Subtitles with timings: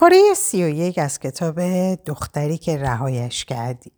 [0.00, 1.60] پاره سی و یک از کتاب
[1.94, 3.92] دختری که رهایش کردی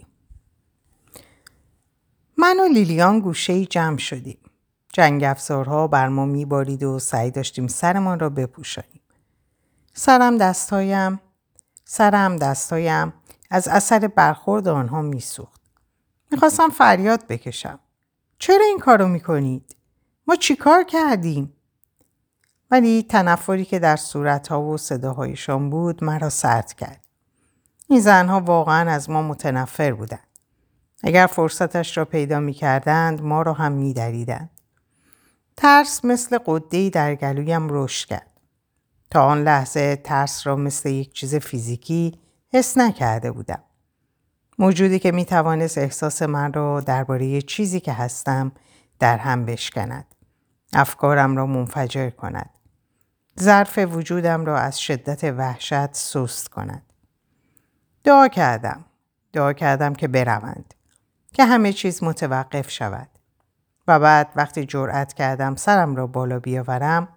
[2.36, 4.38] من و لیلیان گوشه جمع شدیم.
[4.92, 9.00] جنگ افزارها بر ما میبارید و سعی داشتیم سرمان را بپوشانیم.
[9.94, 11.20] سرم دستایم
[11.84, 13.12] سرم دستایم
[13.50, 15.60] از اثر برخورد آنها میسوخت.
[16.30, 17.78] می‌خواستم فریاد بکشم.
[18.38, 19.76] چرا این کارو می‌کنید؟
[20.26, 21.52] ما چیکار کردیم؟
[22.70, 27.04] ولی تنفری که در صورتها و صداهایشان بود مرا سرد کرد.
[27.88, 30.26] این زنها واقعا از ما متنفر بودند.
[31.02, 34.50] اگر فرصتش را پیدا می کردند ما را هم می دریدند.
[35.56, 38.30] ترس مثل قدهی در گلویم رشد کرد.
[39.10, 42.18] تا آن لحظه ترس را مثل یک چیز فیزیکی
[42.52, 43.62] حس نکرده بودم.
[44.58, 48.52] موجودی که می توانست احساس من را درباره چیزی که هستم
[48.98, 50.14] در هم بشکند.
[50.72, 52.50] افکارم را منفجر کند.
[53.42, 56.82] ظرف وجودم را از شدت وحشت سست کند.
[58.04, 58.84] دعا کردم.
[59.32, 60.74] دعا کردم که بروند.
[61.32, 63.08] که همه چیز متوقف شود.
[63.88, 67.08] و بعد وقتی جرأت کردم سرم را بالا بیاورم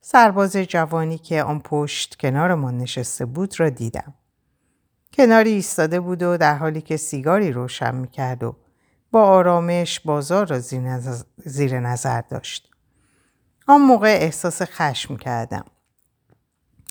[0.00, 4.14] سرباز جوانی که آن پشت کنارمان نشسته بود را دیدم.
[5.12, 8.56] کناری ایستاده بود و در حالی که سیگاری روشن می‌کرد و
[9.10, 10.58] با آرامش بازار را
[11.44, 12.75] زیر نظر داشت.
[13.66, 15.64] آن موقع احساس خشم کردم.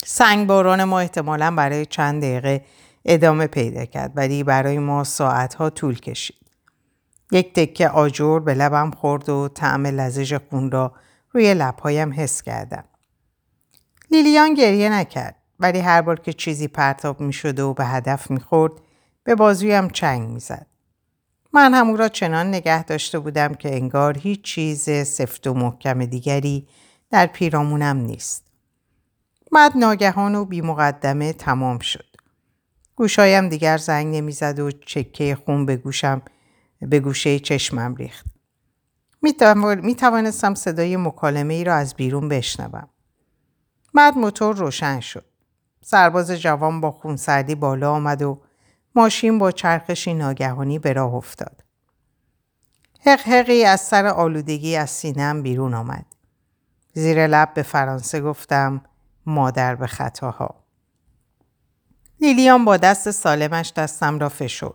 [0.05, 2.65] سنگباران ما احتمالا برای چند دقیقه
[3.05, 6.51] ادامه پیدا کرد ولی برای ما ساعتها طول کشید.
[7.31, 10.93] یک تکه آجور به لبم خورد و طعم لزج خون را
[11.31, 12.83] روی لبهایم حس کردم.
[14.11, 18.39] لیلیان گریه نکرد ولی هر بار که چیزی پرتاب می شد و به هدف می
[18.39, 18.73] خورد
[19.23, 20.67] به بازویم چنگ می زد.
[21.55, 26.05] من هم او را چنان نگه داشته بودم که انگار هیچ چیز سفت و محکم
[26.05, 26.67] دیگری
[27.09, 28.43] در پیرامونم نیست.
[29.51, 32.05] بعد ناگهان و بی مقدمه تمام شد.
[32.95, 36.21] گوشایم دیگر زنگ نمی‌زد و چکه خون به گوشم
[36.81, 38.25] به گوشه چشمم ریخت.
[39.81, 42.89] می توانستم صدای مکالمه ای را از بیرون بشنوم.
[43.93, 45.25] بعد موتور روشن شد.
[45.81, 48.41] سرباز جوان با خونسردی بالا آمد و
[48.95, 51.63] ماشین با چرخشی ناگهانی به راه افتاد.
[53.05, 56.05] حقحقی از سر آلودگی از سینم بیرون آمد.
[56.93, 58.81] زیر لب به فرانسه گفتم
[59.25, 60.63] مادر به خطاها.
[62.21, 64.73] لیلیان با دست سالمش دستم را فشرد.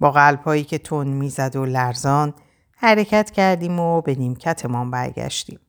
[0.00, 2.34] با قلبهایی که تون می‌زد و لرزان
[2.76, 5.60] حرکت کردیم و به نیمکتمان برگشتیم.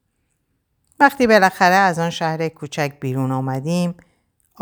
[0.99, 3.95] وقتی بالاخره از آن شهر کوچک بیرون آمدیم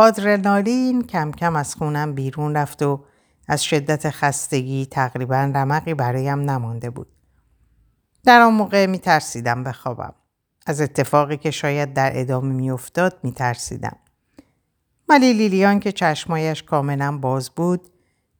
[0.02, 3.04] آدرنالین کم کم از خونم بیرون رفت و
[3.48, 7.08] از شدت خستگی تقریبا رمقی برایم نمانده بود.
[8.24, 10.14] در آن موقع می ترسیدم بخوابم.
[10.66, 13.98] از اتفاقی که شاید در ادامه می افتاد می ترسیدم.
[15.10, 17.90] ولی لیلیان که چشمایش کاملا باز بود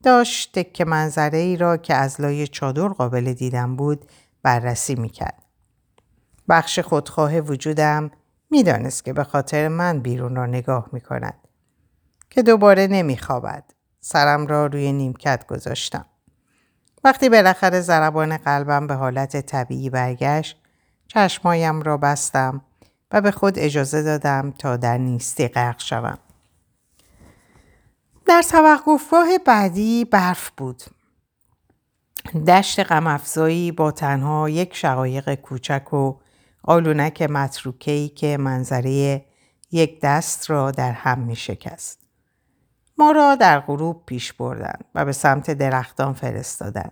[0.04, 4.06] داشت تک منظره ای را که از لای چادر قابل دیدن بود
[4.44, 5.44] بررسی می کرد.
[6.50, 8.12] بخش خودخواه وجودم
[8.50, 11.41] می‌دانست که به خاطر من بیرون را نگاه می کند.
[12.32, 13.64] که دوباره نمی خوابد.
[14.00, 16.06] سرم را روی نیمکت گذاشتم.
[17.04, 20.58] وقتی بالاخره ضربان قلبم به حالت طبیعی برگشت
[21.08, 22.62] چشمایم را بستم
[23.12, 26.18] و به خود اجازه دادم تا در نیستی غرق شوم.
[28.26, 30.84] در توقفگاه بعدی برف بود.
[32.48, 36.14] دشت غمافزایی با تنها یک شقایق کوچک و
[36.64, 39.26] آلونک متروکهی که منظره
[39.72, 42.01] یک دست را در هم می شکست.
[43.02, 46.92] ما را در غروب پیش بردن و به سمت درختان فرستادند.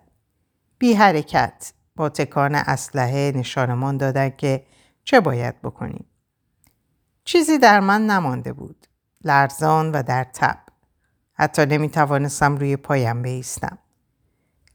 [0.78, 4.66] بی حرکت با تکان اسلحه نشانمان دادند که
[5.04, 6.06] چه باید بکنیم.
[7.24, 8.88] چیزی در من نمانده بود.
[9.24, 10.58] لرزان و در تب.
[11.34, 13.78] حتی نمی توانستم روی پایم بیستم.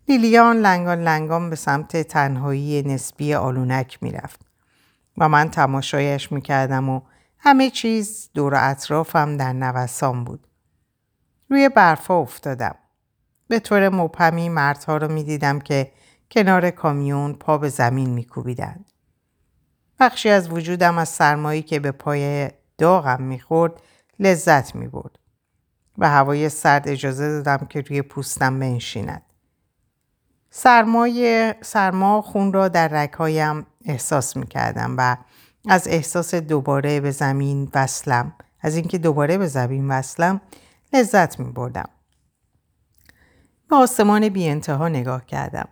[0.09, 4.41] لیلیان لنگان لنگان به سمت تنهایی نسبی آلونک می‌رفت
[5.19, 7.01] و من تماشایش می‌کردم و
[7.39, 10.47] همه چیز دور اطرافم در نوسان بود.
[11.51, 12.75] روی برفا افتادم.
[13.49, 15.93] به طور مبهمی مردها رو می‌دیدم که
[16.31, 18.91] کنار کامیون پا به زمین میکوبیدند.
[20.01, 23.73] بخشی از وجودم از سرمایی که به پای داغم می‌خورد
[24.19, 25.19] لذت می‌برد
[25.99, 29.23] و هوای سرد اجازه دادم که روی پوستم بنشیند.
[30.51, 35.17] سرمای سرما خون را در رگهایم احساس می کردم و
[35.69, 40.41] از احساس دوباره به زمین وصلم از اینکه دوباره به زمین وصلم
[40.95, 41.89] لذت می بردم.
[43.71, 45.69] به آسمان بی انتها نگاه کردم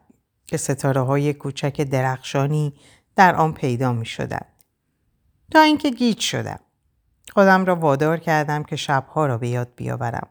[0.47, 2.75] که ستاره های کوچک درخشانی
[3.17, 4.47] در آن پیدا می شدن.
[5.51, 6.61] تا اینکه گیج شدم.
[7.33, 10.29] خودم را وادار کردم که شبها را به یاد بیاورم.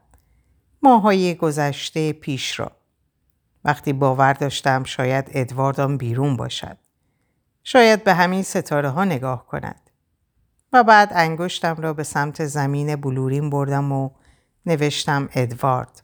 [0.82, 2.72] ماهای گذشته پیش را.
[3.64, 6.76] وقتی باور داشتم شاید ادواردان بیرون باشد.
[7.64, 9.90] شاید به همین ستاره ها نگاه کند.
[10.72, 14.10] و بعد انگشتم را به سمت زمین بلورین بردم و
[14.66, 16.02] نوشتم ادوارد.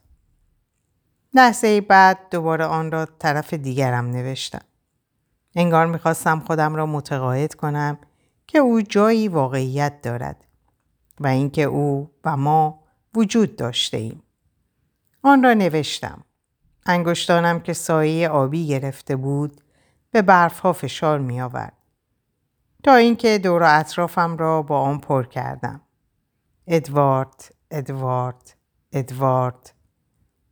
[1.33, 4.65] لحظه بعد دوباره آن را طرف دیگرم نوشتم.
[5.55, 7.97] انگار می‌خواستم خودم را متقاعد کنم
[8.47, 10.45] که او جایی واقعیت دارد
[11.19, 12.83] و اینکه او و ما
[13.15, 14.23] وجود داشته ایم.
[15.23, 16.23] آن را نوشتم.
[16.85, 19.61] انگشتانم که سایه آبی گرفته بود
[20.11, 21.73] به برفها فشار می آورد.
[22.83, 25.81] تا اینکه دور اطرافم را با آن پر کردم.
[26.67, 28.55] ادوارد، ادوارد،
[28.91, 29.73] ادوارد.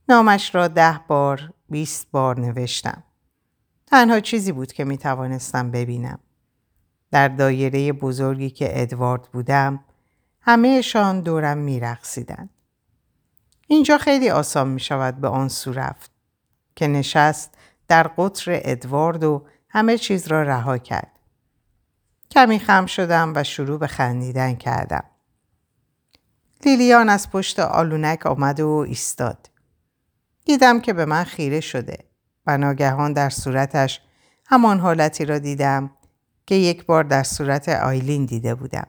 [0.10, 3.04] نامش را ده بار، بیست بار نوشتم.
[3.88, 6.20] تنها چیزی بود که می توانستم ببینم.
[7.12, 9.84] در دایره بزرگی که ادوارد بودم
[10.42, 12.50] همهشان دورم می رقصیدن.
[13.68, 16.12] اینجا خیلی آسان می شود به آن سو رفت
[16.76, 21.20] که نشست در قطر ادوارد و همه چیز را رها کرد.
[22.32, 25.04] کمی خم شدم و شروع به خندیدن کردم.
[26.66, 29.50] لیلیان از پشت آلونک آمد و ایستاد.
[30.46, 31.98] دیدم که به من خیره شده
[32.48, 34.02] و ناگهان در صورتش
[34.46, 35.92] همان حالتی را دیدم
[36.46, 38.88] که یک بار در صورت آیلین دیده بودم.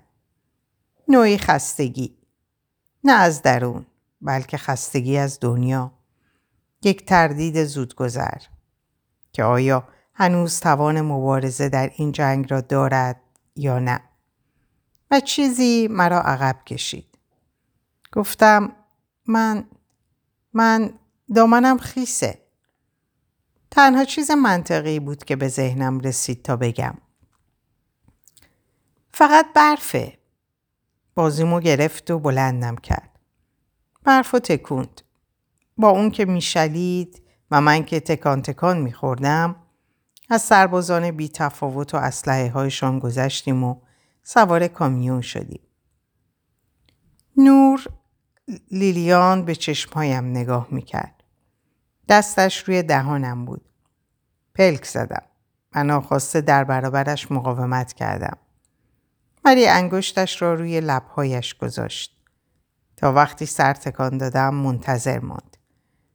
[1.08, 2.18] نوعی خستگی.
[3.04, 3.86] نه از درون
[4.20, 5.92] بلکه خستگی از دنیا.
[6.82, 8.38] یک تردید زودگذر
[9.32, 13.20] که آیا هنوز توان مبارزه در این جنگ را دارد
[13.56, 14.00] یا نه
[15.10, 17.07] و چیزی مرا عقب کشید
[18.12, 18.72] گفتم
[19.26, 19.64] من
[20.52, 20.92] من
[21.34, 22.38] دامنم خیسه.
[23.70, 26.94] تنها چیز منطقی بود که به ذهنم رسید تا بگم.
[29.12, 30.18] فقط برفه.
[31.14, 33.18] بازیمو گرفت و بلندم کرد.
[34.04, 35.02] برف و تکوند.
[35.76, 39.56] با اون که میشلید و من که تکان تکان میخوردم
[40.28, 43.80] از سربازان بی تفاوت و اسلحه هایشان گذشتیم و
[44.22, 45.67] سوار کامیون شدیم.
[47.40, 47.84] نور
[48.70, 51.24] لیلیان به چشمهایم نگاه می‌کرد.
[52.08, 53.64] دستش روی دهانم بود.
[54.54, 55.22] پلک زدم.
[55.74, 58.36] من آخواسته در برابرش مقاومت کردم.
[59.44, 62.16] ولی انگشتش را روی لبهایش گذاشت.
[62.96, 65.56] تا وقتی سر تکان دادم منتظر ماند.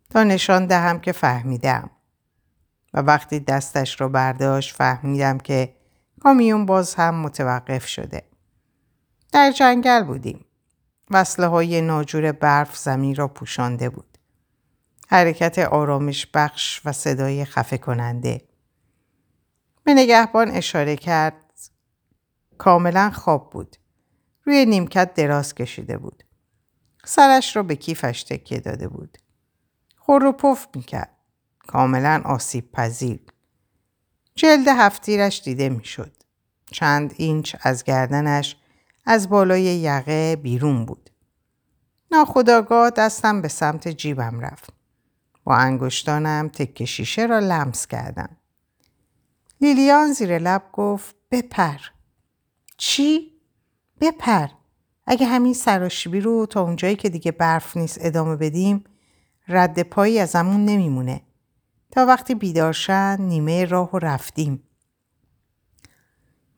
[0.09, 1.89] تا نشان دهم که فهمیدم.
[2.93, 5.75] و وقتی دستش رو برداشت فهمیدم که
[6.19, 8.23] کامیون باز هم متوقف شده.
[9.31, 10.45] در جنگل بودیم.
[11.09, 14.17] وصله های ناجور برف زمین را پوشانده بود.
[15.07, 18.41] حرکت آرامش بخش و صدای خفه کننده.
[19.83, 21.53] به نگهبان اشاره کرد
[22.57, 23.77] کاملا خواب بود.
[24.43, 26.23] روی نیمکت دراز کشیده بود.
[27.05, 29.17] سرش را به کیفش تکیه داده بود.
[29.97, 31.17] خور و پف می‌کرد.
[31.67, 33.19] کاملا آسیب پذیر.
[34.35, 36.11] جلد هفتیرش دیده می‌شد.
[36.71, 38.55] چند اینچ از گردنش
[39.05, 41.09] از بالای یقه بیرون بود.
[42.11, 44.73] ناخداگاه دستم به سمت جیبم رفت.
[45.43, 48.29] با انگشتانم تک شیشه را لمس کردم.
[49.61, 51.77] لیلیان زیر لب گفت بپر.
[52.77, 53.31] چی؟
[54.01, 54.47] بپر.
[55.05, 58.83] اگه همین سراشیبی رو تا اونجایی که دیگه برف نیست ادامه بدیم
[59.47, 61.21] رد پایی ازمون نمیمونه.
[61.91, 64.63] تا وقتی بیدارشن نیمه راه رفتیم.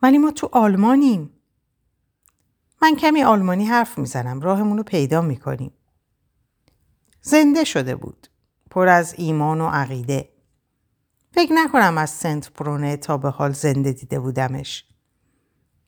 [0.01, 1.34] ولی ما تو آلمانیم.
[2.81, 4.41] من کمی آلمانی حرف می‌زنم.
[4.41, 5.71] راهمون رو پیدا می‌کنیم.
[7.21, 8.27] زنده شده بود.
[8.69, 10.29] پر از ایمان و عقیده.
[11.31, 14.85] فکر نکنم از سنت پرونه تا به حال زنده دیده بودمش.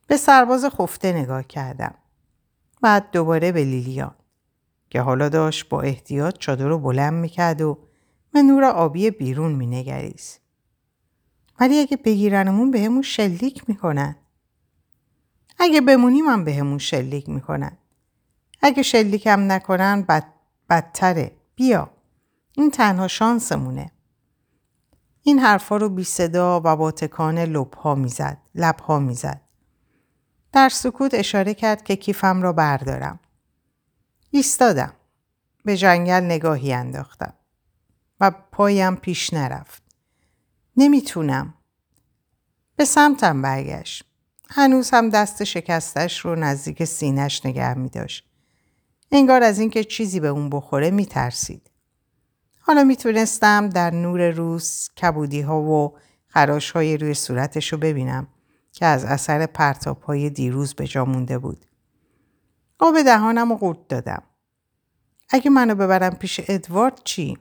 [0.07, 1.95] به سرباز خفته نگاه کردم.
[2.81, 4.15] بعد دوباره به لیلیان
[4.89, 7.77] که حالا داشت با احتیاط چادر رو بلند می‌کرد و
[8.31, 10.41] به نور آبی بیرون مینگریست.
[11.59, 14.15] ولی اگه بگیرنمون بهمون شلیک می‌کنن.
[15.59, 17.77] اگه بمونیم هم بهمون شلیک می‌کنن.
[18.61, 20.33] اگه شلیکم نکنن بد...
[20.69, 21.31] بدتره.
[21.55, 21.89] بیا.
[22.53, 23.91] این تنها شانسمونه.
[25.21, 28.37] این حرفا رو بی صدا و با تکان لبها می‌زد.
[28.55, 29.41] لبها می‌زد.
[30.51, 33.19] در سکوت اشاره کرد که کیفم را بردارم.
[34.31, 34.93] ایستادم.
[35.65, 37.33] به جنگل نگاهی انداختم.
[38.19, 39.83] و پایم پیش نرفت.
[40.77, 41.53] نمی‌تونم.
[42.75, 44.03] به سمتم برگشت.
[44.49, 48.29] هنوز هم دست شکستش رو نزدیک سینش نگه می داشت.
[49.11, 51.71] انگار از اینکه چیزی به اون بخوره می ترسید.
[52.59, 58.27] حالا می‌تونستم در نور روز کبودی ها و خراش های روی صورتش رو ببینم
[58.71, 61.65] که از اثر پرتاب های دیروز به جا مونده بود.
[62.79, 64.23] آب دهانم رو قورت دادم.
[65.29, 67.37] اگه منو ببرم پیش ادوارد چی؟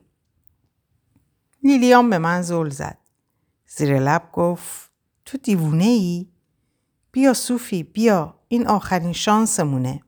[1.62, 2.98] لیلیان به من زل زد.
[3.66, 4.90] زیر لب گفت
[5.24, 6.35] تو دیوونه ای؟
[7.16, 10.00] بیا صوفی بیا این آخرین شانسمونه.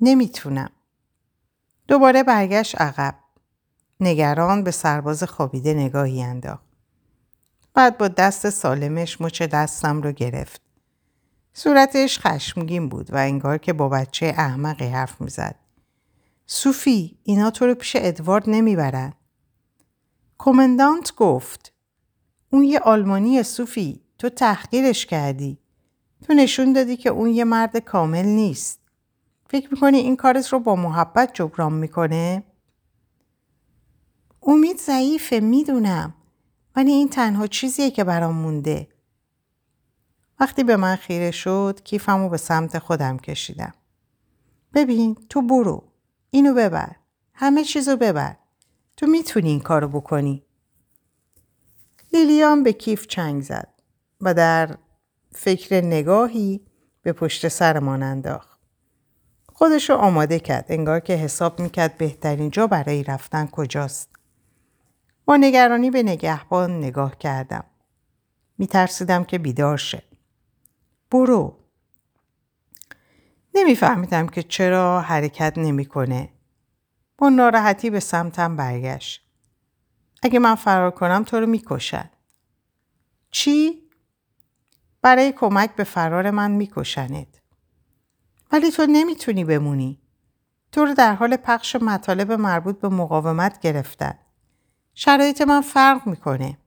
[0.00, 0.70] نمی‌تونم.
[1.86, 3.14] دوباره برگشت عقب.
[4.00, 6.64] نگران به سرباز خوابیده نگاهی انداخت.
[7.74, 10.60] بعد با دست سالمش مچ دستم رو گرفت.
[11.52, 15.56] صورتش خشمگین بود و انگار که با بچه احمقی حرف می‌زد.
[16.46, 19.12] صوفی اینا تو رو پیش ادوارد نمی‌برن.
[20.38, 21.72] کمندانت گفت
[22.52, 25.58] اون یه آلمانی صوفی تو تحقیرش کردی.
[26.26, 28.80] تو نشون دادی که اون یه مرد کامل نیست.
[29.50, 32.42] فکر می‌کنی این کارت رو با محبت جبران می‌کنه؟
[34.42, 36.14] امید ضعیفه می‌دونم
[36.76, 38.88] ولی این تنها چیزیه که برام مونده.
[40.40, 43.74] وقتی به من خیره شد کیفمو به سمت خودم کشیدم.
[44.74, 45.84] ببین تو برو.
[46.30, 46.96] اینو ببر.
[47.34, 48.36] همه چیزو ببر.
[48.96, 50.42] تو می‌تونی این کارو بکنی.
[52.12, 53.68] لیلیان به کیف چنگ زد
[54.20, 54.78] و در
[55.32, 56.66] فکر نگاهی
[57.02, 58.58] به پشت سرمان انداخت.
[59.52, 64.10] خودشو آماده کرد انگار که حساب می‌کرد بهترین جا برای رفتن کجاست.
[65.24, 67.64] با نگرانی به نگهبان نگاه کردم.
[68.58, 70.02] میترسیدم که بیدار شه.
[71.10, 71.58] برو.
[73.54, 76.28] نمیفهمیدم که چرا حرکت نمی‌کنه.
[77.18, 79.28] با ناراحتی به سمتم برگشت.
[80.22, 82.10] اگه من فرار کنم تو رو می‌کشن.
[83.30, 83.87] چی؟
[85.02, 87.40] برای کمک به فرار من میکشنت.
[88.52, 90.00] ولی تو نمی‌تونی بمونی.
[90.72, 94.18] تو رو در حال پخش مطالب مربوط به مقاومت گرفتن.
[94.94, 96.58] شرایط من فرق می‌کنه.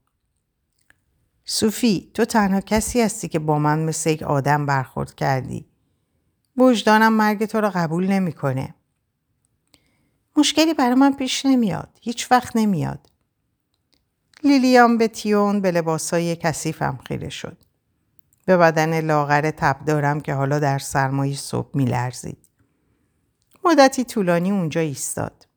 [1.45, 5.69] صوفی تو تنها کسی هستی که با من مثل یک آدم برخورد کردی.
[6.57, 8.75] وجدانم مرگ تو رو قبول نمی‌کنه.
[10.37, 11.97] مشکلی برای من پیش نمیاد.
[12.01, 13.09] هیچ وقت نمیاد.
[14.43, 17.57] لیلیان به تیون به لباسای کثیفم خیره شد.
[18.51, 22.37] به بدن لاغر تب دارم که حالا در سرمایه صبح میلرزید.
[23.65, 25.47] مدتی طولانی اونجا ایستاد.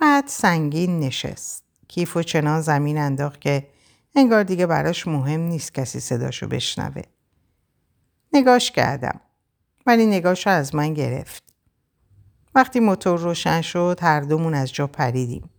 [0.00, 1.64] بعد سنگین نشست.
[1.88, 3.68] کیف و چنان زمین انداخت که
[4.14, 7.02] انگار دیگه براش مهم نیست کسی صداشو بشنوه.
[8.32, 9.20] نگاش کردم.
[9.86, 11.42] ولی نگاشو از من گرفت.
[12.54, 15.50] وقتی موتور روشن شد هر دومون از جا پریدیم.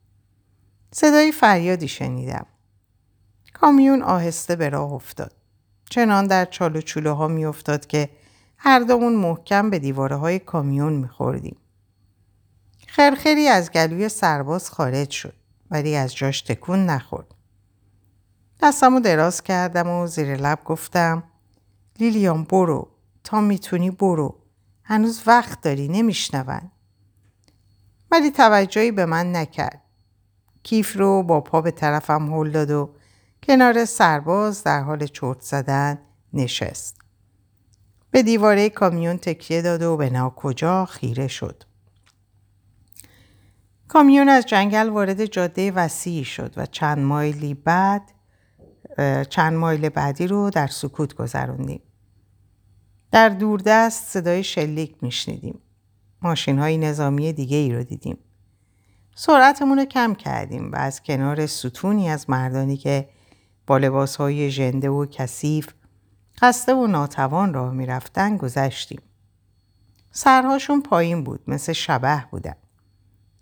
[0.92, 2.46] صدای فریادی شنیدم.
[3.54, 5.43] کامیون آهسته به راه افتاد.
[5.94, 8.10] چنان در چال و چوله ها می افتاد که
[8.58, 11.58] هر دومون محکم به دیواره های کامیون می خوردیم.
[12.88, 15.34] خرخری از گلوی سرباز خارج شد
[15.72, 17.36] ولی از جاش تکون نخورد.
[18.62, 21.24] دستمو دراز کردم و زیر لب گفتم
[22.00, 22.88] لیلیان برو
[23.24, 24.40] تا می‌تونی برو
[24.84, 26.72] هنوز وقت داری نمیشنون
[28.12, 29.82] ولی توجهی به من نکرد
[30.64, 32.90] کیف رو با پا به طرفم هل داد و
[33.44, 36.00] کنار سرباز در حال چرت زدن
[36.34, 36.98] نشست
[38.12, 41.64] به دیواره کامیون تکیه داد و به ناکجا خیره شد
[43.88, 48.02] کامیون از جنگل وارد جاده وسیعی شد و چند مایلی بعد
[49.30, 51.82] چند مایل بعدی رو در سکوت گذروندیم.
[53.12, 55.60] در دوردست صدای شلیک میشنیدیم.
[56.22, 58.18] ماشین های نظامی دیگه ای رو دیدیم.
[59.16, 63.10] سرعتمون رو کم کردیم و از کنار ستونی از مردانی که
[63.68, 65.70] با لباس های ژنده و کثیف
[66.42, 69.02] خسته و ناتوان راه می‌رفتن گذشتیم.
[70.12, 72.56] سرهاشون پایین بود مثل شبه بودن.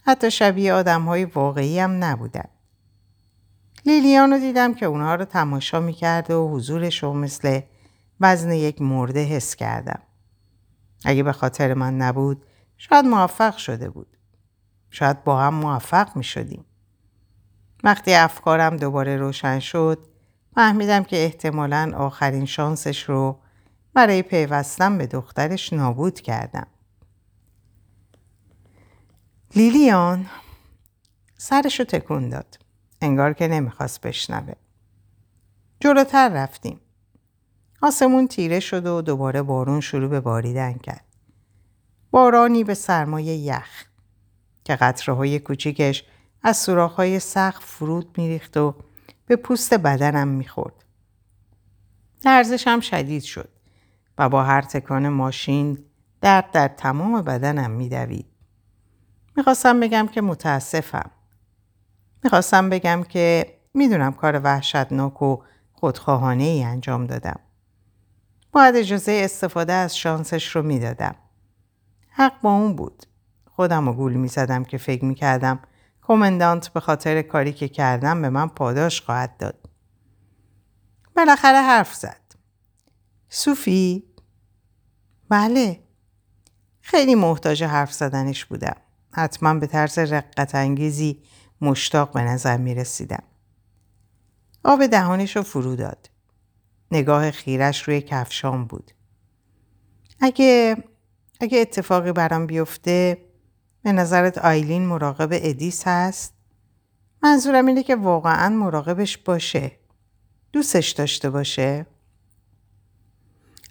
[0.06, 2.46] حتی شبیه آدم های واقعی هم نبودن.
[3.86, 7.62] لیلیان رو دیدم که اونها رو تماشا می‌کرد و حضورش رو مثل
[8.20, 10.00] وزن یک مرده حس کردم.
[11.06, 12.46] اگه به خاطر من نبود
[12.78, 14.18] شاید موفق شده بود.
[14.90, 16.66] شاید با هم موفق می شدیم.
[17.84, 20.08] وقتی افکارم دوباره روشن شد
[20.56, 23.40] فهمیدم که احتمالا آخرین شانسش رو
[23.94, 26.68] برای پیوستن به دخترش نابود کردم.
[29.56, 30.26] لیلیان
[31.38, 32.60] سرشو تکون داد.
[33.02, 34.54] انگار که نمی‌خواست بشنوه.
[35.80, 36.80] جلوتر رفتیم.
[37.82, 41.06] آسمون تیره شد و دوباره بارون شروع به باریدن کرد.
[42.12, 43.86] بارانی به سرمایه یخ
[44.64, 46.04] که قطره های کوچیکش
[46.44, 48.76] از سوراخ های سقف فرود میریخت و
[49.32, 50.86] به پوست بدنم می‌خورد.
[52.26, 53.50] لرزشم شدید شد
[54.18, 55.86] و با هر تکان ماشین
[56.22, 58.26] درد در تمام بدنم میدوید.
[59.38, 61.12] می‌خواستم بگم که متاسفم.
[62.24, 65.38] می‌خواستم بگم که می‌دونم کار وحشتناک و
[65.74, 67.40] خودخواهانه ای انجام دادم.
[68.52, 71.16] باید اجازه استفاده از شانسش رو می‌دادم.
[72.10, 73.06] حق با اون بود.
[73.52, 75.16] خودم رو گول می زدم که فکر می
[76.02, 79.70] کردم کمندانت به خاطر کاری که کردم به من پاداش خواهد داد.
[81.16, 82.22] بالاخره حرف زد.
[83.30, 84.04] صوفی؟
[85.30, 85.80] بله.
[86.82, 88.76] خیلی محتاج حرف زدنش بودم.
[89.12, 91.24] حتما به طرز رقت انگیزی
[91.62, 93.24] مشتاق به نظر می رسیدم.
[94.64, 96.10] آب دهانش رو فرو داد.
[96.92, 98.92] نگاه خیرش روی کفشام بود.
[100.20, 100.84] اگه
[101.40, 103.31] اگه اتفاقی برام بیفته
[103.84, 106.34] به نظرت آیلین مراقب ادیس هست؟
[107.24, 109.72] منظورم اینه که واقعا مراقبش باشه.
[110.54, 111.86] دوستش داشته باشه؟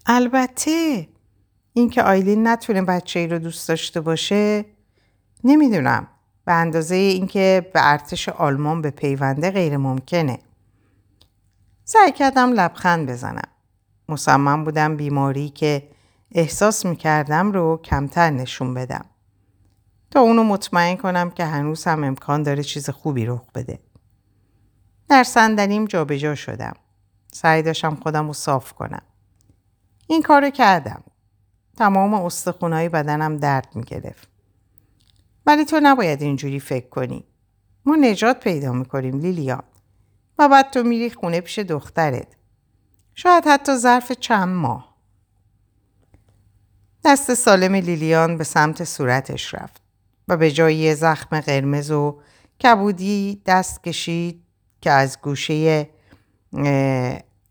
[0.06, 1.08] البته
[1.72, 4.64] اینکه آیلین نتونه بچه ای رو دوست داشته باشه
[5.44, 6.08] نمی‌دونم
[6.44, 10.38] به اندازه اینکه به ارتش آلمان به پیونده غیر ممکنه.
[11.84, 13.48] سعی کردم لبخند بزنم.
[14.08, 15.88] مصمم بودم بیماری که
[16.32, 19.04] احساس می‌کردم رو کمتر نشون بدم.
[20.10, 23.78] تا اونو مطمئن کنم که هنوز هم امکان داره چیز خوبی رخ بده.
[25.08, 26.74] در صندلیم جابجا شدم.
[27.32, 29.02] سعی داشتم خودم رو صاف کنم.
[30.06, 31.02] این کارو کردم.
[31.76, 34.28] تمام استخونهای بدنم درد می‌گرفت.
[35.46, 37.24] ولی تو نباید اینجوری فکر کنی.
[37.84, 39.62] ما نجات پیدا می‌کنیم لیلیان.
[40.38, 42.36] و بعد تو میری خونه پیش دخترت.
[43.14, 44.96] شاید حتی ظرف چند ماه.
[47.04, 49.82] دست سالم لیلیان به سمت صورتش رفت
[50.30, 52.20] و به جای زخم قرمز و
[52.62, 54.44] کبودی دست کشید
[54.80, 55.90] که از گوشه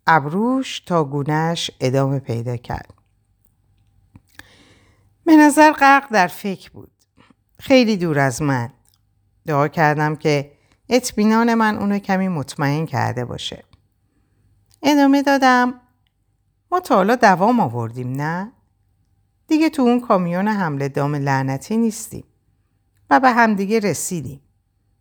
[0.08, 2.94] ابروش تا گونهش ادامه پیدا کرد.
[5.26, 6.92] به نظر غرق در فکر بود.
[7.60, 8.70] خیلی دور از من.
[9.46, 10.52] دعا کردم که
[10.90, 13.64] اطمینان من اونو کمی مطمئن کرده باشه.
[14.84, 15.74] ادامه دادم
[16.72, 18.52] ما تا حالا دوام آوردیم نه؟
[19.48, 22.24] دیگه تو اون کامیون حمله دام لعنتی نیستیم
[23.10, 24.42] و به همدیگه رسیدیم.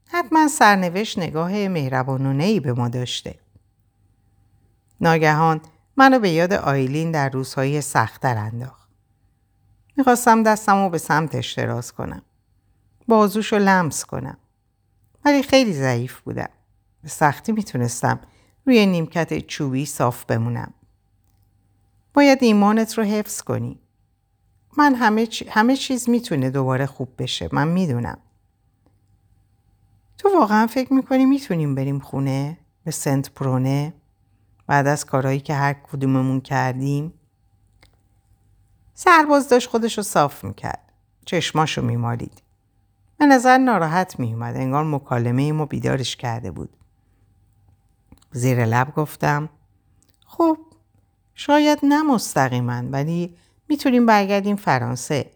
[0.08, 3.38] حتما سرنوشت نگاه مهربانونه ای به ما داشته.
[5.00, 5.60] ناگهان
[5.96, 8.88] منو به یاد آیلین در روزهای سختتر انداخت.
[9.96, 12.22] می‌خواستم دستم رو به سمتش دراز کنم.
[13.08, 14.36] بازوش رو لمس کنم.
[15.24, 16.48] ولی خیلی ضعیف بودم.
[17.02, 18.20] به سختی می‌تونستم
[18.66, 20.74] روی نیمکت چوبی صاف بمونم.
[22.14, 23.80] باید ایمانت رو حفظ کنی.
[24.78, 27.48] من همه, همه چیز می‌تونه دوباره خوب بشه.
[27.52, 28.18] من می‌دونم.
[30.18, 33.94] تو واقعا فکر می‌کنی می‌تونیم بریم خونه؟ به سنت پرونه؟
[34.66, 37.12] بعد از کارهایی که هر کدوممون کردیم؟
[38.94, 40.92] سرباز داشت خودش رو صاف می‌کرد.
[41.24, 42.42] چشماشو میمالید.
[43.18, 44.56] به نظر ناراحت میومد.
[44.56, 46.76] انگار مکالمه ما بیدارش کرده بود.
[48.32, 49.48] زیر لب گفتم
[50.26, 50.58] خب
[51.34, 53.36] شاید نه مستقیما ولی
[53.68, 55.30] می‌تونیم برگردیم فرانسه.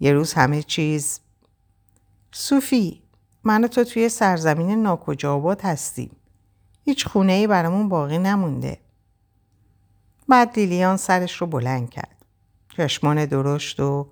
[0.00, 1.20] یه روز همه چیز
[2.32, 3.02] صوفی
[3.44, 6.16] من و تو توی سرزمین ناکجا هستیم.
[6.84, 8.78] هیچ خونه ای برامون باقی نمونده.
[10.28, 12.24] بعد لیلیان سرش رو بلند کرد.
[12.76, 14.08] چشمان درشت و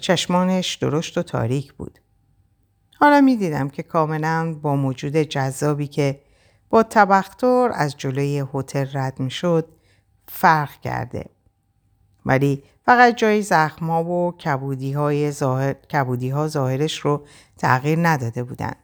[0.00, 1.98] چشمانش درشت و تاریک بود.
[2.96, 6.20] حالا می دیدم که کاملا با موجود جذابی که
[6.70, 9.68] با تبختر از جلوی هتل رد می شد
[10.28, 11.35] فرق کرده.
[12.26, 17.26] ولی فقط جای زخما و کبودی, های ظاهر، کبودی ها ظاهرش رو
[17.58, 18.76] تغییر نداده بودند.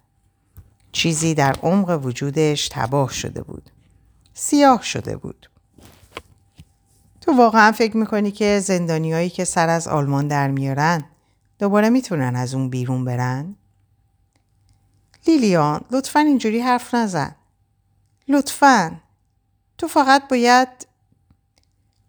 [0.93, 3.71] چیزی در عمق وجودش تباه شده بود.
[4.35, 5.51] سیاه شده بود.
[7.21, 11.05] تو واقعا فکر می‌کنی که زندانیایی که سر از آلمان در میارن
[11.59, 13.55] دوباره می‌تونن از اون بیرون برن؟
[15.27, 17.35] لیلیان لطفا اینجوری حرف نزن.
[18.29, 19.01] لطفا
[19.79, 20.69] تو فقط باید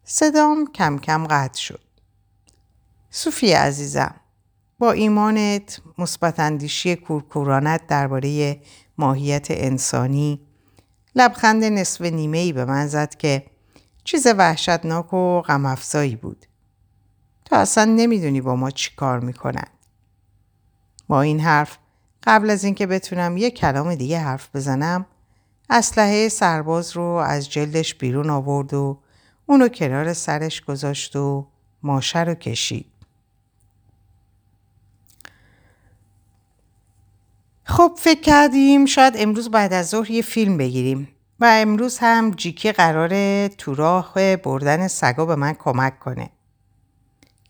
[0.06, 1.82] صدام کم کم قطع شد.
[3.10, 4.16] صوفی عزیزم
[4.80, 8.62] با ایمانت مثبت اندیشی کورکورانت درباره
[8.98, 10.42] ماهیت انسانی
[11.16, 13.46] لبخند نصف نیمه ای به من زد که
[14.04, 15.76] چیز وحشتناک و غم
[16.22, 16.46] بود.
[17.46, 19.68] تو اصلا نمی‌دونی با ما چی کار می‌کنن.
[21.08, 21.78] با این حرف
[22.24, 25.06] قبل از اینکه بتونم یه کلام دیگه حرف بزنم
[25.70, 29.03] اسلحه سرباز رو از جلدش بیرون آورد و
[29.54, 31.48] اونو کنار سرش گذاشت و
[31.84, 32.86] ماشه رو کشید.
[37.64, 41.08] خب فکر کردیم شاید امروز بعد از ظهر یه فیلم بگیریم
[41.40, 46.30] و امروز هم جیکی قراره تو راه بردن سگا به من کمک کنه.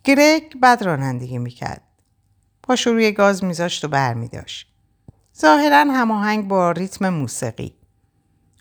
[0.04, 1.82] گرگ بد رانندگی می‌کرد.
[2.64, 4.68] پاشو روی گاز میذاشت و برمیداشت.
[5.40, 7.74] ظاهرا هماهنگ با ریتم موسیقی.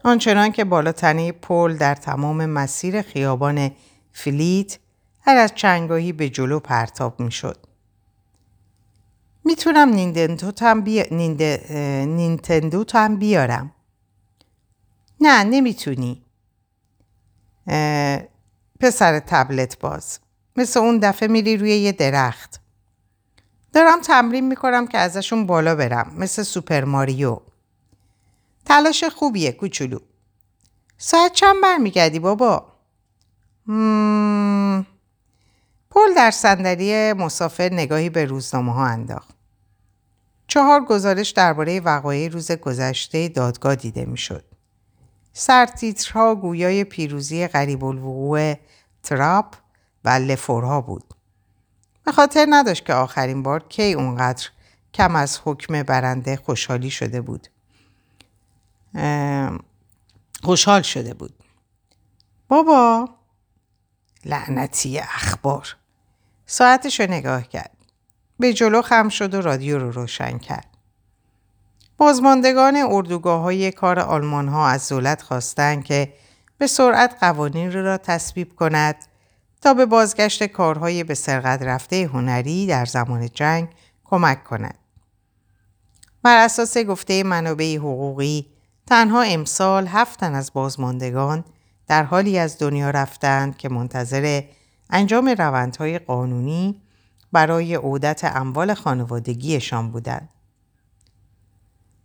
[0.05, 3.71] آنچنان که بالاتنه پل در تمام مسیر خیابان
[4.13, 4.79] فلیت
[5.21, 7.67] هر از چنگاهی به جلو پرتاب می‌شد.
[9.45, 11.03] می‌تونم نیندندو هم, بی...
[12.07, 13.73] نینتندو هم بیارم.
[15.21, 16.23] نه نمی‌تونی.
[18.81, 20.19] پسر تبلت باز.
[20.57, 22.61] مثل اون دفعه میری روی یه درخت.
[23.73, 27.39] دارم تمرین می‌کنم که ازشون بالا برم مثل سوپر ماریو.
[28.65, 29.99] تلاش خوبیه کوچولو
[30.99, 32.73] ساعت چند برمیگردی بابا
[33.67, 34.87] مم...
[35.91, 39.35] پل در صندلی مسافر نگاهی به روزنامه ها انداخت.
[40.47, 44.45] چهار گزارش درباره وقایع روز گذشته دادگاه دیده می‌شد.
[45.33, 48.55] سرتیترها گویای پیروزی غریب الوقوع
[49.03, 49.55] تراپ
[50.05, 51.15] و لفورها بود.
[52.05, 54.49] به خاطر نداشت که آخرین بار کی اونقدر
[54.95, 57.49] کم از حکم برنده خوشحالی شده بود.
[60.43, 61.35] خوشحال شده بود.
[62.49, 63.09] بابا
[64.25, 65.77] لعنتی اخبار
[66.47, 67.77] ساعتش رو نگاه کرد.
[68.39, 70.67] به جلو خم شد و رادیو رو روشن کرد.
[71.97, 76.15] بازماندگان اردوگاه های کار آلمان ها از دولت خواستند که
[76.59, 78.97] به سرعت قوانین را تصویب کند
[79.61, 83.69] تا به بازگشت کارهای به سرقت رفته هنری در زمان جنگ
[84.05, 84.79] کمک کند.
[86.23, 88.52] بر اساس گفته منابع حقوقی
[88.87, 91.45] تنها امسال هفتن از بازماندگان
[91.87, 94.43] در حالی از دنیا رفتند که منتظر
[94.91, 96.83] انجام روندهای قانونی
[97.33, 100.29] برای عودت اموال خانوادگیشان بودند.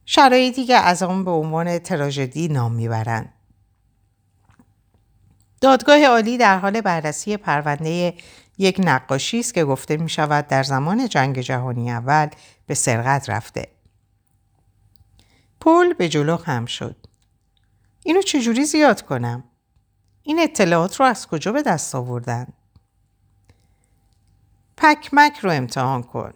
[0.06, 3.34] شرایطی که از آن به عنوان تراژدی نام می‌برند.
[5.62, 8.14] دادگاه عالی در حال بررسی پرونده
[8.58, 12.28] یک نقاشی است که گفته می شود در زمان جنگ جهانی اول
[12.66, 13.77] به سرقت رفته.
[15.60, 16.96] پل به جلو خم شد.
[18.04, 19.44] اینو چجوری زیاد کنم؟
[20.24, 22.48] این اطلاعات رو از کجا به دست آوردن؟
[24.78, 26.34] پکمک رو امتحان کن.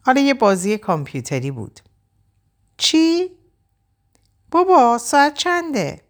[0.00, 1.80] حالا یه بازی کامپیوتری بود.
[2.76, 3.30] چی؟
[4.50, 6.00] بابا ساعت چنده؟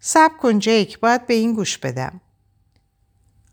[0.00, 2.20] سب کن جیک باید به این گوش بدم.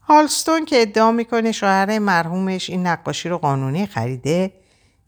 [0.02, 4.59] هالستون که ادعا می‌کنه شوهر مرحومش این نقاشی رو قانونی خریده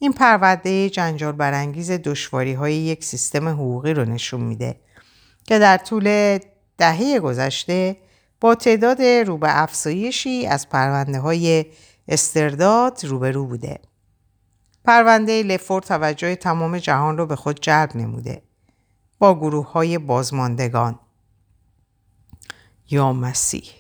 [0.04, 4.80] این پرونده جنجال برانگیز دشواری های یک سیستم حقوقی رو نشون میده
[5.44, 6.38] که در طول
[6.78, 7.98] دهه گذشته
[8.40, 11.66] با تعداد رو به افزایشی از پرونده های
[12.08, 13.80] استرداد روبرو بوده.
[14.86, 18.42] پرونده لفور توجه تمام جهان رو به خود جلب نموده
[19.20, 21.00] با گروه های بازماندگان
[22.90, 23.72] یا مسیح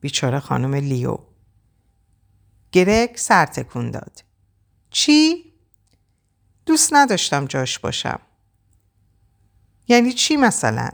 [0.00, 1.18] بیچاره خانم لیو
[2.72, 4.24] گرگ سر تکون داد
[4.90, 5.47] چی؟
[6.68, 8.20] دوست نداشتم جاش باشم
[9.88, 10.88] یعنی چی مثلا؟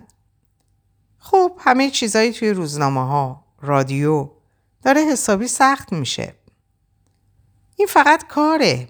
[1.19, 4.31] خب همه چیزایی توی روزنامه ها، رادیو
[4.83, 6.35] داره حسابی سخت میشه.
[7.77, 8.89] این فقط کاره.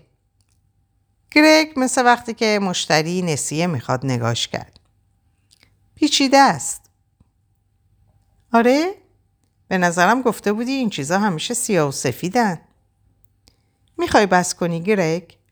[1.31, 4.81] گرگ مثل وقتی که مشتری نسیه می‌خواد نگاش کرد.
[5.95, 6.91] پیچیده است.
[8.53, 8.95] آره؟
[9.69, 12.61] به نظرم گفته بودی این چیزا همیشه سیاه و سفیدن.
[13.99, 15.44] می‌خوای بس کنی گرگ؟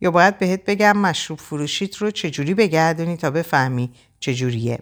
[0.00, 4.78] یا باید بهت بگم مشروب فروشیت رو چجوری بگردونی تا بفهمی چجوریه؟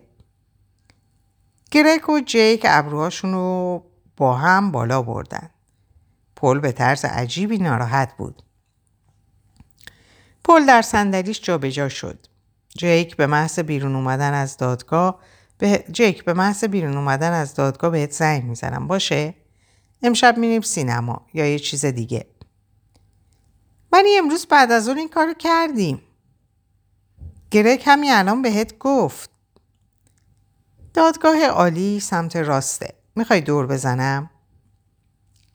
[1.70, 3.84] گرک و جیک ابروهاشون رو
[4.16, 5.50] با هم بالا بردن.
[6.36, 8.42] پل به طرز عجیبی ناراحت بود.
[10.44, 12.26] پل در صندلیش جابجا شد.
[12.78, 15.20] جیک به محض بیرون اومدن از دادگاه
[15.58, 19.34] به جیک به محض بیرون اومدن از دادگاه بهت زنگ می‌زنم باشه
[20.02, 22.26] امشب میریم سینما یا یه چیز دیگه
[23.92, 26.02] ولی امروز بعد از اون این کارو کردیم
[27.50, 29.30] گرک همین الان بهت گفت
[30.94, 32.94] دادگاه عالی سمت راسته.
[33.16, 34.30] می‌خوای دور بزنم؟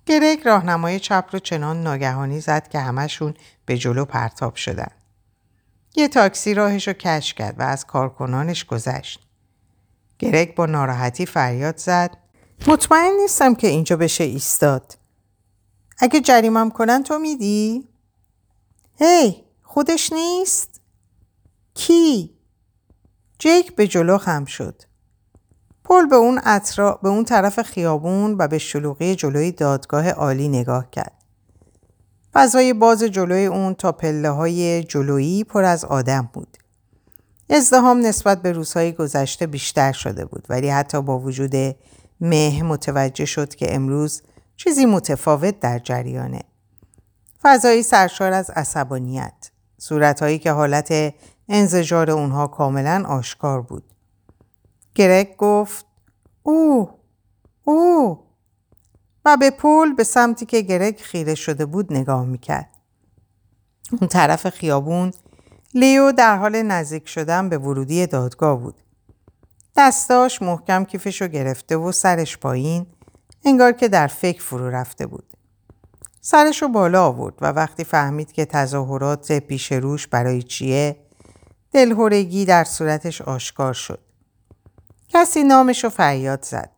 [0.05, 3.33] گرگ راهنمای چپ رو چنان ناگهانی زد که همشون
[3.65, 4.91] به جلو پرتاب شدن.
[5.95, 9.27] یه تاکسی راهش رو کش کرد و از کارکنانش گذشت.
[10.19, 12.17] گرگ با ناراحتی فریاد زد
[12.67, 14.97] مطمئن نیستم که اینجا بشه ایستاد.
[15.99, 17.89] اگه جریمم کنن تو میدی؟
[18.99, 20.81] هی خودش نیست؟
[21.73, 22.37] کی؟
[23.39, 24.81] جیک به جلو خم شد.
[25.83, 26.99] پل به اون اطرا...
[27.03, 31.13] به اون طرف خیابون و به شلوغی جلوی دادگاه عالی نگاه کرد.
[32.33, 36.57] فضای باز جلوی اون تا پله های جلویی پر از آدم بود.
[37.49, 41.55] ازدهام نسبت به روزهای گذشته بیشتر شده بود ولی حتی با وجود
[42.21, 44.21] مه متوجه شد که امروز
[44.55, 46.41] چیزی متفاوت در جریانه.
[47.47, 49.51] فضایی سرشار از عصبانیت.
[49.77, 51.13] صورتهایی که حالت
[51.49, 53.83] انزجار اونها کاملا آشکار بود.
[54.95, 55.85] گرگ گفت
[56.43, 56.89] او
[57.63, 58.19] او
[59.25, 62.69] و به پول به سمتی که گرگ خیره شده بود نگاه می‌کرد.
[63.91, 65.11] اون طرف خیابون
[65.73, 68.75] لیو در حال نزدیک شدن به ورودی دادگاه بود.
[69.77, 72.85] دستاش محکم کیفشو گرفته و سرش پایین
[73.45, 75.36] انگار که در فکر فرو رفته بود.
[76.29, 80.95] سرشو بالا آورد و وقتی فهمید که تظاهرات پیش روش برای چیه
[81.71, 83.99] دلهورگی در صورتش آشکار شد.
[85.07, 86.71] کسی نامشو فریاد زد.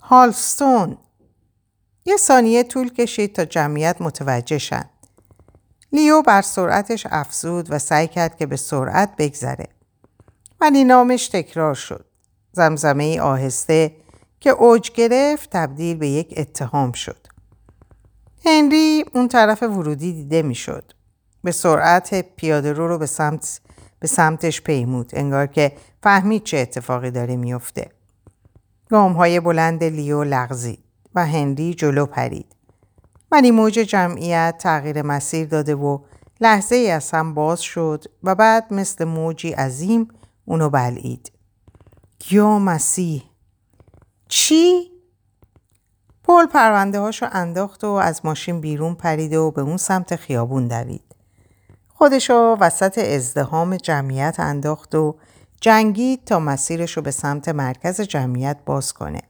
[0.00, 0.98] هالستون
[2.04, 4.90] یه ثانیه طول کشید تا جمعیت متوجه شد.
[5.92, 9.68] لیو بر سرعتش افزود و سعی کرد که به سرعت بگذره.
[10.60, 12.06] ولی نامش تکرار شد.
[12.52, 13.96] زمزمه آهسته
[14.40, 17.33] که اوج گرفت تبدیل به یک اتهام شد.
[18.46, 20.92] هنری اون طرف ورودی دیده می‌شد.
[21.44, 23.60] به سرعت پیاده رو رو به, سمت
[24.00, 27.90] به سمتش پیمود انگار که فهمید چه اتفاقی داره میفته.
[28.90, 32.46] گام های بلند لیو لغزید و هنری جلو پرید.
[33.30, 35.98] ولی موج جمعیت تغییر مسیر داده و
[36.40, 40.08] لحظه ای از هم باز شد و بعد مثل موجی عظیم
[40.44, 41.32] اونو بلعید.
[42.30, 43.22] یا مسیح
[44.28, 44.93] چی؟
[46.24, 51.14] پل پرونده هاشو انداخت و از ماشین بیرون پرید و به اون سمت خیابون دوید.
[51.88, 55.16] خودشو وسط ازدهام جمعیت انداخت و
[55.60, 59.20] جنگید تا مسیرشو به سمت مرکز جمعیت باز کنه.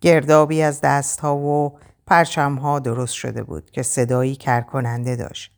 [0.00, 5.52] گردابی از دستها و پرچمها درست شده بود که صدایی کرکننده داشت.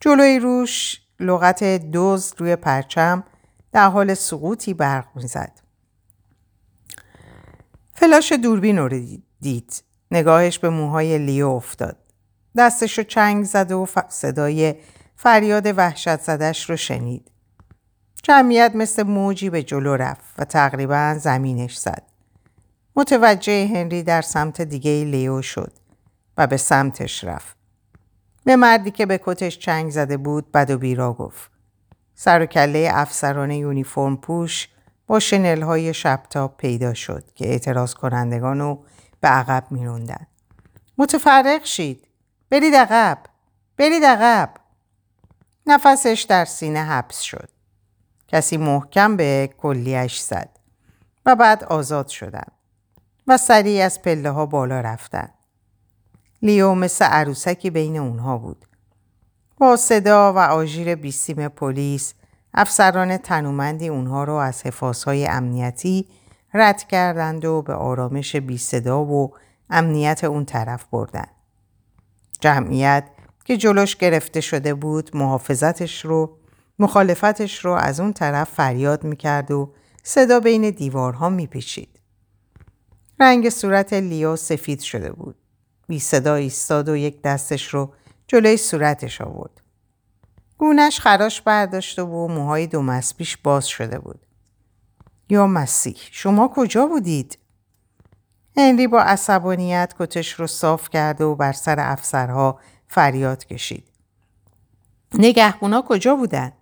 [0.00, 3.24] جلوی روش لغت دوز روی پرچم
[3.72, 5.52] در حال سقوطی برق می‌زد.
[7.94, 9.24] فلاش دوربین رو دید.
[10.10, 11.96] نگاهش به موهای لیو افتاد.
[12.56, 14.74] دستش رو چنگ زد و صدای
[15.16, 17.30] فریاد وحشت زدش رو شنید.
[18.22, 22.02] جمعیت مثل موجی به جلو رفت و تقریبا زمینش زد.
[22.96, 25.72] متوجه هنری در سمت دیگه لیو شد
[26.36, 27.56] و به سمتش رفت.
[28.44, 31.50] به مردی که به کتش چنگ زده بود بد و بیرا گفت.
[32.14, 34.68] سر و کله افسران یونیفرم پوش
[35.06, 38.84] با شنل های شبتاب پیدا شد که اعتراض کنندگان رو
[39.22, 40.26] به عقب میروندن.
[40.98, 42.08] متفرق شید.
[42.50, 43.18] برید عقب.
[43.76, 44.54] برید عقب.
[45.66, 47.48] نفسش در سینه حبس شد.
[48.28, 50.58] کسی محکم به کلیش زد
[51.26, 52.46] و بعد آزاد شدن
[53.26, 55.28] و سریع از پله ها بالا رفتن.
[56.42, 58.66] لیو مثل عروسکی بین اونها بود.
[59.58, 62.14] با صدا و آژیر بیسیم پلیس
[62.54, 66.08] افسران تنومندی اونها رو از حفاظهای امنیتی
[66.54, 69.34] رد کردند و به آرامش بی صدا و
[69.70, 71.26] امنیت اون طرف بردن.
[72.40, 73.04] جمعیت
[73.44, 76.38] که جلوش گرفته شده بود محافظتش رو
[76.78, 82.00] مخالفتش رو از اون طرف فریاد می‌کرد و صدا بین دیوارها میپیچید.
[83.20, 85.36] رنگ صورت لیو سفید شده بود.
[85.88, 87.92] بی صدا ایستاد و یک دستش رو
[88.26, 89.60] جلوی صورتش آورد.
[90.58, 94.26] گونش خراش برداشته و موهای دو مسبیش باز شده بود.
[95.32, 97.38] یا مسیح شما کجا بودید؟
[98.56, 103.88] هنری با عصبانیت کتش رو صاف کرد و بر سر افسرها فریاد کشید.
[105.14, 106.52] نگهبونا کجا بودن؟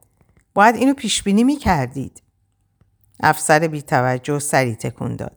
[0.55, 2.23] باید اینو پیش بینی می کردید.
[3.23, 5.37] افسر بی توجه سری تکون داد.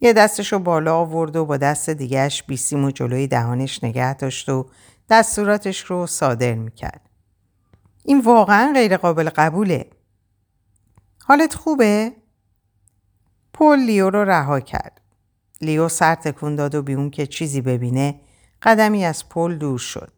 [0.00, 4.48] یه دستش رو بالا آورد و با دست دیگهش بیسیم و جلوی دهانش نگه داشت
[4.48, 4.66] و
[5.10, 7.00] دستوراتش رو صادر می‌کرد.
[8.04, 9.90] این واقعا غیر قابل قبوله.
[11.24, 12.12] حالت خوبه؟
[13.54, 15.00] پل لیو رو رها کرد.
[15.60, 18.20] لیو سر تکون داد و بی اون که چیزی ببینه
[18.62, 20.12] قدمی از پل دور شد.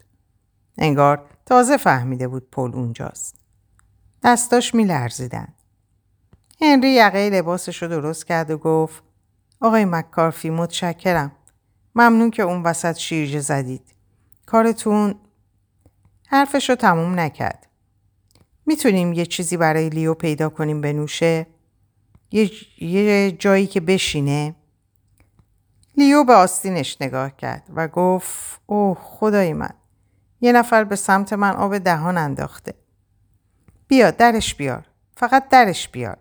[0.79, 3.37] انگار تازه فهمیده بود پل اونجاست.
[4.23, 5.49] دستاش میلرزیدن.
[6.61, 9.03] هنری یقه لباسش رو درست کرد و گفت
[9.61, 11.33] آقای مکارفی متشکرم.
[11.95, 13.95] ممنون که اون وسط شیرجه زدید.
[14.47, 15.15] کارتون
[16.27, 17.67] حرفش رو تموم نکرد.
[18.67, 21.47] می‌تونیم یه چیزی برای لیو پیدا کنیم بنوشه؟
[22.31, 22.51] یه,
[22.83, 24.55] یه جایی که بشینه؟
[25.97, 29.75] لیو به آستینش نگاه کرد و گفت اوه خدای من
[30.41, 32.75] یه نفر به سمت من آب دهان انداخته.
[33.89, 34.87] بیا درش بیار.
[35.17, 36.17] فقط درش بیار.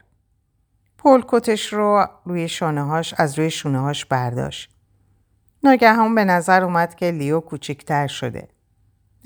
[0.98, 4.72] پول کتش رو روی شانه هاش از روی شونه هاش برداشت.
[5.64, 8.48] ناگهان به نظر اومد که لیو کوچکتر شده.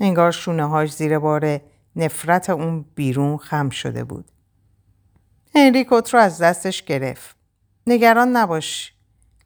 [0.00, 1.60] انگار شونه هاش زیر بار
[1.96, 4.30] نفرت اون بیرون خم شده بود.
[5.54, 7.36] هنری کت رو از دستش گرفت.
[7.86, 8.94] نگران نباش.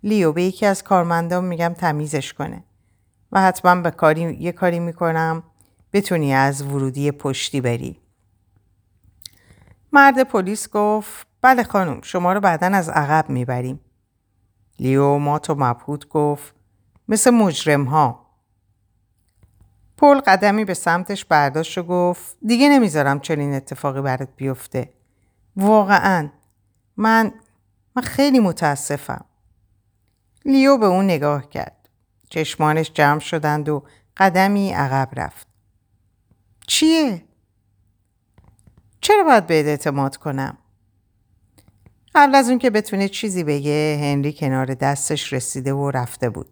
[0.02, 2.64] لیو به یکی از کارمندان میگم تمیزش کنه.
[3.32, 5.42] و حتما به کاری یه کاری می‌کنم
[5.92, 8.00] بتونی از ورودی پشتی بری.
[9.92, 13.80] مرد پلیس گفت بله خانم شما رو بعدا از عقب می‌بریم.
[14.78, 16.54] لیو ما و مبهوت گفت
[17.08, 18.26] مثل مجرم ها.
[19.96, 24.92] پل قدمی به سمتش برداشت و گفت دیگه نمی‌ذارم چنین اتفاقی برات بیفته.
[25.56, 26.30] واقعا
[26.96, 27.32] من
[27.96, 29.24] من خیلی متاسفم.
[30.44, 31.88] لیو به اون نگاه کرد.
[32.30, 33.84] چشمانش جمع شدند و
[34.16, 35.46] قدمی عقب رفت.
[36.66, 37.24] چیه؟
[39.00, 40.58] چرا باید بهت اعتماد کنم؟
[42.14, 46.48] قبل از اون که بتونه چیزی بگه هنری کنار دستش رسیده و رفته بود.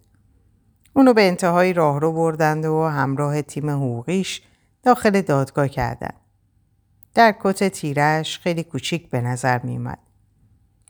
[0.93, 4.43] اونو به انتهای راهرو بردند و همراه تیم حقوقیش
[4.83, 6.22] داخل دادگاه کردند.
[7.15, 9.99] در کت تیرش خیلی کوچیک به نظر میومد.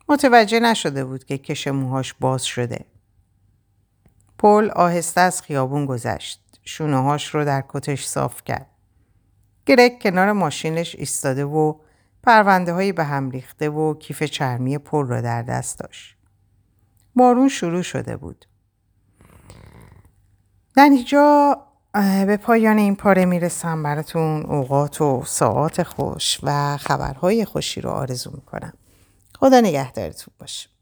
[0.09, 2.85] متوجه نشده بود که کش موهاش باز شده.
[4.37, 6.59] پل آهسته از خیابون گذشت.
[6.65, 8.69] شونه هاش رو در کتش صاف کرد.
[9.65, 11.73] گرگ کنار ماشینش ایستاده و
[12.23, 16.15] پرونده هایی به هم ریخته و کیف چرمی پل را در دست داشت.
[17.15, 18.45] بارون شروع شده بود.
[20.75, 21.57] در اینجا
[22.25, 28.31] به پایان این پاره می‌رسم براتون اوقات و ساعات خوش و خبرهای خوشی رو آرزو
[28.31, 28.73] می‌کنم.
[29.39, 30.72] خدا نگهدارتون باشه.